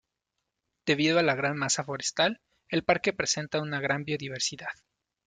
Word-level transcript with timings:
Debido 0.87 1.19
a 1.19 1.21
la 1.21 1.35
gran 1.35 1.55
masa 1.57 1.83
forestal 1.83 2.41
el 2.69 2.81
parque 2.83 3.13
presenta 3.13 3.61
una 3.61 3.79
gran 3.79 4.03
biodiversidad. 4.03 4.69